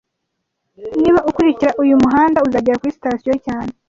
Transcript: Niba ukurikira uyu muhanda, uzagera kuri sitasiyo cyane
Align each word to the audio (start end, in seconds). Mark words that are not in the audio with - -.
Niba 1.01 1.19
ukurikira 1.29 1.71
uyu 1.83 1.95
muhanda, 2.03 2.37
uzagera 2.47 2.79
kuri 2.79 2.95
sitasiyo 2.97 3.33
cyane 3.45 3.71